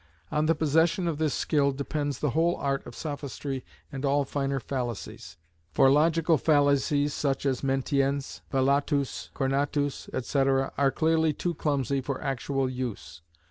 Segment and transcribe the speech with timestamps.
[0.31, 4.59] On the possession of this skill depends the whole art of sophistry and all finer
[4.59, 5.37] fallacies;
[5.69, 12.67] for logical fallacies such as mentiens, velatus, cornatus, &c., are clearly too clumsy for actual
[12.67, 13.21] use.